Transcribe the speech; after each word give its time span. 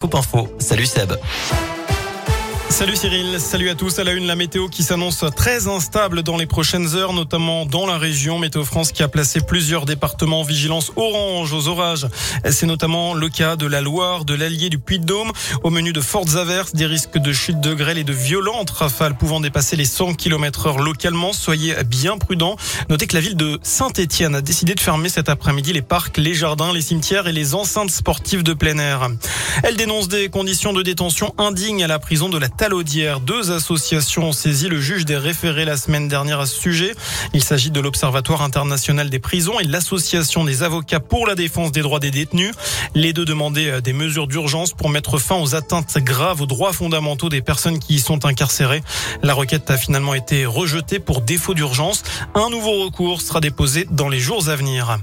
Coupe 0.00 0.16
Info. 0.16 0.48
Salut 0.58 0.86
Seb. 0.86 1.12
Salut 2.70 2.94
Cyril, 2.94 3.40
salut 3.40 3.68
à 3.68 3.74
tous. 3.74 3.98
À 3.98 4.04
la 4.04 4.12
une, 4.12 4.28
la 4.28 4.36
météo 4.36 4.68
qui 4.68 4.84
s'annonce 4.84 5.24
très 5.34 5.66
instable 5.66 6.22
dans 6.22 6.36
les 6.36 6.46
prochaines 6.46 6.94
heures, 6.94 7.12
notamment 7.12 7.66
dans 7.66 7.84
la 7.84 7.98
région. 7.98 8.38
Météo 8.38 8.64
France 8.64 8.92
qui 8.92 9.02
a 9.02 9.08
placé 9.08 9.40
plusieurs 9.40 9.86
départements 9.86 10.40
en 10.40 10.44
vigilance 10.44 10.92
orange 10.94 11.52
aux 11.52 11.66
orages. 11.66 12.06
C'est 12.48 12.66
notamment 12.66 13.12
le 13.12 13.28
cas 13.28 13.56
de 13.56 13.66
la 13.66 13.80
Loire, 13.80 14.24
de 14.24 14.34
l'Allier, 14.34 14.70
du 14.70 14.78
Puy-de-Dôme. 14.78 15.32
Au 15.64 15.70
menu 15.70 15.92
de 15.92 16.00
fortes 16.00 16.36
averses, 16.36 16.72
des 16.72 16.86
risques 16.86 17.18
de 17.18 17.32
chute 17.32 17.60
de 17.60 17.74
grêle 17.74 17.98
et 17.98 18.04
de 18.04 18.12
violentes 18.12 18.70
rafales 18.70 19.16
pouvant 19.16 19.40
dépasser 19.40 19.74
les 19.74 19.84
100 19.84 20.14
km 20.14 20.68
heure 20.68 20.78
localement. 20.78 21.32
Soyez 21.32 21.74
bien 21.84 22.18
prudents. 22.18 22.56
Notez 22.88 23.08
que 23.08 23.14
la 23.14 23.20
ville 23.20 23.36
de 23.36 23.58
Saint-Étienne 23.64 24.36
a 24.36 24.42
décidé 24.42 24.76
de 24.76 24.80
fermer 24.80 25.08
cet 25.08 25.28
après-midi 25.28 25.72
les 25.72 25.82
parcs, 25.82 26.16
les 26.18 26.34
jardins, 26.34 26.72
les 26.72 26.82
cimetières 26.82 27.26
et 27.26 27.32
les 27.32 27.56
enceintes 27.56 27.90
sportives 27.90 28.44
de 28.44 28.54
plein 28.54 28.78
air. 28.78 29.08
Elle 29.64 29.76
dénonce 29.76 30.06
des 30.06 30.28
conditions 30.28 30.72
de 30.72 30.82
détention 30.82 31.34
indignes 31.36 31.82
à 31.82 31.88
la 31.88 31.98
prison 31.98 32.28
de 32.28 32.38
la 32.38 32.48
Talaudière. 32.60 33.20
Deux 33.20 33.52
associations 33.52 34.24
ont 34.24 34.32
saisi 34.32 34.68
le 34.68 34.78
juge 34.78 35.06
des 35.06 35.16
référés 35.16 35.64
la 35.64 35.78
semaine 35.78 36.08
dernière 36.08 36.40
à 36.40 36.44
ce 36.44 36.60
sujet. 36.60 36.94
Il 37.32 37.42
s'agit 37.42 37.70
de 37.70 37.80
l'Observatoire 37.80 38.42
international 38.42 39.08
des 39.08 39.18
prisons 39.18 39.58
et 39.60 39.64
l'Association 39.64 40.44
des 40.44 40.62
avocats 40.62 41.00
pour 41.00 41.26
la 41.26 41.34
défense 41.34 41.72
des 41.72 41.80
droits 41.80 42.00
des 42.00 42.10
détenus. 42.10 42.52
Les 42.94 43.14
deux 43.14 43.24
demandaient 43.24 43.70
euh, 43.70 43.80
des 43.80 43.94
mesures 43.94 44.26
d'urgence 44.26 44.74
pour 44.74 44.90
mettre 44.90 45.16
fin 45.16 45.36
aux 45.36 45.54
atteintes 45.54 45.96
graves 45.96 46.42
aux 46.42 46.46
droits 46.46 46.74
fondamentaux 46.74 47.30
des 47.30 47.40
personnes 47.40 47.78
qui 47.78 47.94
y 47.94 47.98
sont 47.98 48.26
incarcérées. 48.26 48.82
La 49.22 49.32
requête 49.32 49.70
a 49.70 49.78
finalement 49.78 50.12
été 50.12 50.44
rejetée 50.44 50.98
pour 50.98 51.22
défaut 51.22 51.54
d'urgence. 51.54 52.02
Un 52.34 52.50
nouveau 52.50 52.84
recours 52.84 53.22
sera 53.22 53.40
déposé 53.40 53.86
dans 53.90 54.10
les 54.10 54.20
jours 54.20 54.50
à 54.50 54.56
venir. 54.56 54.98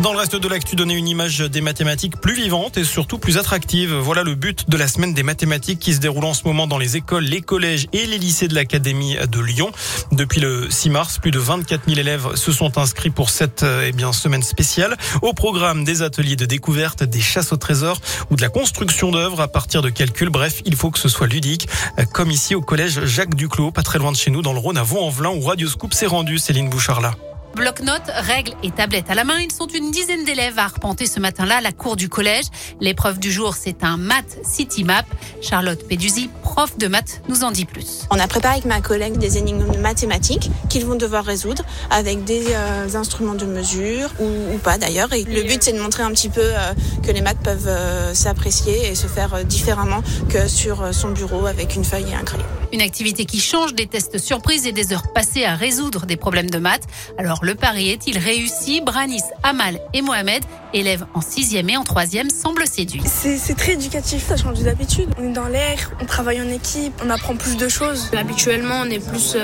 Dans 0.00 0.12
le 0.12 0.18
reste 0.18 0.36
de 0.36 0.46
l'actu, 0.46 0.76
donner 0.76 0.94
une 0.94 1.08
image 1.08 1.38
des 1.38 1.62
mathématiques 1.62 2.20
plus 2.20 2.34
vivante 2.34 2.76
et 2.76 2.84
surtout 2.84 3.16
plus 3.16 3.38
attractive. 3.38 3.94
Voilà 3.94 4.24
le 4.24 4.34
but 4.34 4.68
de 4.68 4.76
la 4.76 4.88
semaine 4.88 5.14
des 5.14 5.22
mathématiques 5.22 5.78
qui 5.78 5.94
se 5.94 6.00
déroule 6.00 6.26
en 6.26 6.34
ce 6.34 6.44
moment 6.44 6.66
dans 6.66 6.76
les 6.76 6.98
écoles, 6.98 7.24
les 7.24 7.40
collèges 7.40 7.86
et 7.94 8.04
les 8.04 8.18
lycées 8.18 8.46
de 8.46 8.54
l'Académie 8.54 9.16
de 9.16 9.40
Lyon. 9.40 9.72
Depuis 10.12 10.40
le 10.40 10.70
6 10.70 10.90
mars, 10.90 11.18
plus 11.18 11.30
de 11.30 11.38
24 11.38 11.86
000 11.86 11.98
élèves 11.98 12.34
se 12.34 12.52
sont 12.52 12.76
inscrits 12.76 13.08
pour 13.08 13.30
cette 13.30 13.64
eh 13.64 13.92
bien, 13.92 14.12
semaine 14.12 14.42
spéciale. 14.42 14.98
Au 15.22 15.32
programme 15.32 15.82
des 15.82 16.02
ateliers 16.02 16.36
de 16.36 16.44
découverte, 16.44 17.02
des 17.02 17.20
chasses 17.20 17.52
au 17.52 17.56
trésor 17.56 17.98
ou 18.30 18.36
de 18.36 18.42
la 18.42 18.50
construction 18.50 19.10
d'œuvres 19.10 19.40
à 19.40 19.48
partir 19.48 19.80
de 19.80 19.88
calculs. 19.88 20.30
Bref, 20.30 20.60
il 20.66 20.76
faut 20.76 20.90
que 20.90 20.98
ce 20.98 21.08
soit 21.08 21.26
ludique. 21.26 21.68
Comme 22.12 22.30
ici 22.30 22.54
au 22.54 22.60
collège 22.60 23.06
Jacques 23.06 23.34
Duclos, 23.34 23.70
pas 23.70 23.82
très 23.82 23.98
loin 23.98 24.12
de 24.12 24.16
chez 24.16 24.30
nous, 24.30 24.42
dans 24.42 24.52
le 24.52 24.58
Rhône 24.58 24.76
à 24.76 24.82
Vaux-en-Velin 24.82 25.30
où 25.30 25.40
Radio 25.40 25.68
Scoop 25.68 25.94
s'est 25.94 26.06
rendu. 26.06 26.38
Céline 26.38 26.68
Bouchard 26.68 27.00
là. 27.00 27.12
Bloc-notes, 27.56 28.10
règles 28.14 28.52
et 28.62 28.70
tablettes 28.70 29.08
à 29.08 29.14
la 29.14 29.24
main, 29.24 29.38
ils 29.40 29.50
sont 29.50 29.66
une 29.66 29.90
dizaine 29.90 30.24
d'élèves 30.24 30.58
à 30.58 30.64
arpenter 30.64 31.06
ce 31.06 31.18
matin-là 31.20 31.62
la 31.62 31.72
cour 31.72 31.96
du 31.96 32.10
collège. 32.10 32.44
L'épreuve 32.82 33.18
du 33.18 33.32
jour, 33.32 33.54
c'est 33.54 33.82
un 33.82 33.96
math 33.96 34.36
city 34.44 34.84
map. 34.84 35.06
Charlotte 35.40 35.88
Peduzzi, 35.88 36.28
prof 36.56 36.78
de 36.78 36.88
maths, 36.88 37.20
nous 37.28 37.44
en 37.44 37.50
dit 37.50 37.66
plus. 37.66 38.06
On 38.10 38.18
a 38.18 38.26
préparé 38.26 38.54
avec 38.54 38.64
ma 38.64 38.80
collègue 38.80 39.18
des 39.18 39.36
énigmes 39.36 39.78
mathématiques 39.78 40.50
qu'ils 40.70 40.86
vont 40.86 40.94
devoir 40.94 41.22
résoudre 41.22 41.62
avec 41.90 42.24
des 42.24 42.46
euh, 42.48 42.94
instruments 42.94 43.34
de 43.34 43.44
mesure 43.44 44.08
ou, 44.18 44.54
ou 44.54 44.56
pas 44.56 44.78
d'ailleurs. 44.78 45.12
Et 45.12 45.24
le 45.24 45.42
but, 45.42 45.62
c'est 45.62 45.74
de 45.74 45.80
montrer 45.80 46.02
un 46.02 46.12
petit 46.12 46.30
peu 46.30 46.40
euh, 46.40 46.72
que 47.02 47.12
les 47.12 47.20
maths 47.20 47.42
peuvent 47.44 47.68
euh, 47.68 48.14
s'apprécier 48.14 48.88
et 48.88 48.94
se 48.94 49.06
faire 49.06 49.44
différemment 49.44 50.02
que 50.30 50.48
sur 50.48 50.94
son 50.94 51.10
bureau 51.10 51.44
avec 51.44 51.76
une 51.76 51.84
feuille 51.84 52.10
et 52.10 52.14
un 52.14 52.24
crayon. 52.24 52.46
Une 52.72 52.80
activité 52.80 53.26
qui 53.26 53.38
change 53.38 53.74
des 53.74 53.86
tests 53.86 54.16
surprises 54.16 54.66
et 54.66 54.72
des 54.72 54.94
heures 54.94 55.12
passées 55.12 55.44
à 55.44 55.54
résoudre 55.54 56.06
des 56.06 56.16
problèmes 56.16 56.48
de 56.48 56.58
maths. 56.58 56.84
Alors 57.18 57.44
le 57.44 57.54
pari 57.54 57.90
est-il 57.90 58.16
réussi? 58.16 58.80
Branis, 58.80 59.22
Amal 59.42 59.78
et 59.92 60.00
Mohamed, 60.00 60.42
élèves 60.72 61.04
en 61.12 61.20
sixième 61.20 61.68
et 61.68 61.76
en 61.76 61.84
troisième, 61.84 62.30
semblent 62.30 62.66
séduits. 62.66 63.02
C'est 63.04 63.56
très 63.56 63.72
éducatif, 63.72 64.26
ça 64.26 64.36
change 64.36 64.60
d'habitude. 64.60 65.10
On 65.18 65.28
est 65.28 65.32
dans 65.32 65.48
l'air, 65.48 65.92
on 66.00 66.06
travaille 66.06 66.40
en 66.46 66.52
équipe, 66.52 66.92
on 67.04 67.10
apprend 67.10 67.36
plus 67.36 67.56
de 67.56 67.68
choses. 67.68 68.10
Habituellement, 68.16 68.82
on 68.82 68.90
est 68.90 68.98
plus 68.98 69.36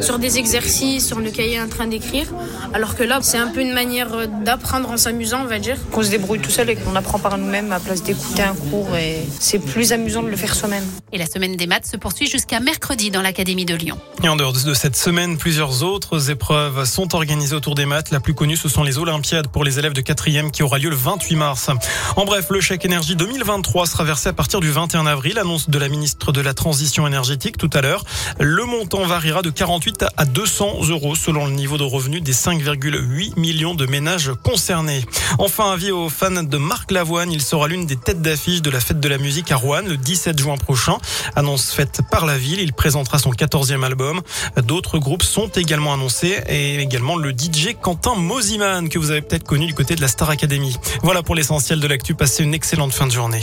sur 0.00 0.18
des 0.18 0.38
exercices, 0.38 1.06
sur 1.06 1.20
le 1.20 1.30
cahier 1.30 1.60
en 1.60 1.68
train 1.68 1.86
d'écrire, 1.86 2.26
alors 2.72 2.94
que 2.94 3.02
là, 3.02 3.18
c'est 3.22 3.38
un 3.38 3.48
peu 3.48 3.60
une 3.60 3.72
manière 3.72 4.28
d'apprendre 4.44 4.90
en 4.90 4.96
s'amusant, 4.96 5.42
on 5.42 5.46
va 5.46 5.58
dire. 5.58 5.76
Qu'on 5.92 6.02
se 6.02 6.10
débrouille 6.10 6.40
tout 6.40 6.50
seul 6.50 6.70
et 6.70 6.76
qu'on 6.76 6.96
apprend 6.96 7.18
par 7.18 7.38
nous-mêmes 7.38 7.72
à 7.72 7.80
place 7.80 8.02
d'écouter 8.02 8.42
un 8.42 8.54
cours 8.54 8.94
et 8.96 9.26
c'est 9.38 9.58
plus 9.58 9.92
amusant 9.92 10.22
de 10.22 10.28
le 10.28 10.36
faire 10.36 10.54
soi-même. 10.54 10.84
Et 11.12 11.18
la 11.18 11.26
semaine 11.26 11.56
des 11.56 11.66
maths 11.66 11.86
se 11.86 11.96
poursuit 11.96 12.26
jusqu'à 12.26 12.60
mercredi 12.60 13.10
dans 13.10 13.22
l'Académie 13.22 13.64
de 13.64 13.74
Lyon. 13.74 13.98
Et 14.22 14.28
en 14.28 14.36
dehors 14.36 14.52
de 14.52 14.74
cette 14.74 14.96
semaine, 14.96 15.36
plusieurs 15.36 15.82
autres 15.82 16.30
épreuves 16.30 16.84
sont 16.84 17.14
organisées 17.14 17.54
autour 17.54 17.74
des 17.74 17.86
maths. 17.86 18.10
La 18.10 18.20
plus 18.20 18.34
connue, 18.34 18.56
ce 18.56 18.68
sont 18.68 18.82
les 18.82 18.98
Olympiades 18.98 19.48
pour 19.48 19.64
les 19.64 19.78
élèves 19.78 19.92
de 19.92 20.00
4e 20.00 20.50
qui 20.50 20.62
aura 20.62 20.78
lieu 20.78 20.90
le 20.90 20.96
28 20.96 21.36
mars. 21.36 21.70
En 22.16 22.24
bref, 22.24 22.46
le 22.50 22.60
chèque 22.60 22.84
énergie 22.84 23.16
2023 23.16 23.86
sera 23.86 24.04
versé 24.04 24.28
à 24.28 24.32
partir 24.32 24.60
du 24.60 24.70
21 24.70 25.06
avril, 25.06 25.38
annonce 25.38 25.68
de 25.68 25.78
la 25.78 25.88
ministre 25.88 26.32
de 26.32 26.40
la 26.46 26.54
Transition 26.54 27.06
énergétique 27.06 27.58
tout 27.58 27.70
à 27.72 27.82
l'heure. 27.82 28.04
Le 28.40 28.64
montant 28.64 29.04
variera 29.04 29.42
de 29.42 29.50
48 29.50 30.06
à 30.16 30.24
200 30.24 30.88
euros 30.88 31.14
selon 31.14 31.46
le 31.46 31.52
niveau 31.52 31.76
de 31.76 31.82
revenu 31.82 32.20
des 32.20 32.32
5,8 32.32 33.38
millions 33.38 33.74
de 33.74 33.84
ménages 33.84 34.30
concernés. 34.42 35.04
Enfin, 35.38 35.72
avis 35.72 35.90
aux 35.90 36.08
fans 36.08 36.42
de 36.42 36.56
Marc 36.56 36.92
Lavoine, 36.92 37.32
il 37.32 37.42
sera 37.42 37.66
l'une 37.66 37.84
des 37.84 37.96
têtes 37.96 38.22
d'affiche 38.22 38.62
de 38.62 38.70
la 38.70 38.80
fête 38.80 39.00
de 39.00 39.08
la 39.08 39.18
musique 39.18 39.50
à 39.50 39.56
Rouen 39.56 39.82
le 39.86 39.96
17 39.96 40.38
juin 40.38 40.56
prochain. 40.56 40.98
Annonce 41.34 41.72
faite 41.72 42.00
par 42.10 42.26
la 42.26 42.38
ville, 42.38 42.60
il 42.60 42.72
présentera 42.72 43.18
son 43.18 43.32
14e 43.32 43.84
album. 43.84 44.22
D'autres 44.64 44.98
groupes 44.98 45.24
sont 45.24 45.48
également 45.48 45.92
annoncés 45.92 46.40
et 46.48 46.78
également 46.78 47.16
le 47.16 47.30
DJ 47.30 47.74
Quentin 47.80 48.14
Mosiman 48.14 48.88
que 48.88 48.98
vous 48.98 49.10
avez 49.10 49.22
peut-être 49.22 49.44
connu 49.44 49.66
du 49.66 49.74
côté 49.74 49.96
de 49.96 50.00
la 50.00 50.08
Star 50.08 50.30
Academy. 50.30 50.76
Voilà 51.02 51.22
pour 51.22 51.34
l'essentiel 51.34 51.80
de 51.80 51.86
l'actu. 51.88 52.14
Passez 52.14 52.44
une 52.44 52.54
excellente 52.54 52.92
fin 52.92 53.06
de 53.06 53.12
journée. 53.12 53.42